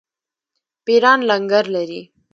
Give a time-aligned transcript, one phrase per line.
[0.85, 2.01] پیران لنګر لري.